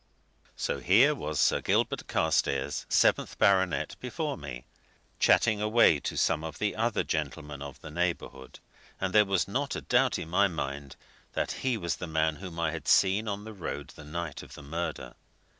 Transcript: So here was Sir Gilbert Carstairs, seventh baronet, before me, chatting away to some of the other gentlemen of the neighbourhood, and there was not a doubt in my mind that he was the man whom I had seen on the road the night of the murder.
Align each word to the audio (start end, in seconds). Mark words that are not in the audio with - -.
So 0.55 0.79
here 0.79 1.13
was 1.13 1.39
Sir 1.39 1.61
Gilbert 1.61 2.07
Carstairs, 2.07 2.87
seventh 2.89 3.37
baronet, 3.37 3.95
before 3.99 4.35
me, 4.35 4.65
chatting 5.19 5.61
away 5.61 5.99
to 5.99 6.17
some 6.17 6.43
of 6.43 6.57
the 6.57 6.75
other 6.75 7.03
gentlemen 7.03 7.61
of 7.61 7.79
the 7.81 7.91
neighbourhood, 7.91 8.59
and 8.99 9.13
there 9.13 9.25
was 9.25 9.47
not 9.47 9.75
a 9.75 9.81
doubt 9.81 10.17
in 10.17 10.27
my 10.27 10.47
mind 10.47 10.95
that 11.33 11.51
he 11.51 11.77
was 11.77 11.97
the 11.97 12.07
man 12.07 12.37
whom 12.37 12.59
I 12.59 12.71
had 12.71 12.87
seen 12.87 13.27
on 13.27 13.43
the 13.43 13.53
road 13.53 13.89
the 13.89 14.03
night 14.03 14.41
of 14.41 14.55
the 14.55 14.63
murder. 14.63 15.13